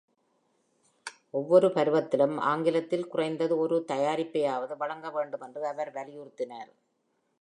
[1.33, 6.71] ஒவ்வொரு பருவத்திலும் ஆங்கிலத்தில் குறைந்தது ஒரு தயாரிப்பையாவது வழங்க வேண்டும் என்று அவர் வலியுறுத்தினார்.